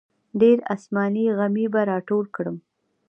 [0.41, 2.57] ډېر اسماني غمي به راټول کړم.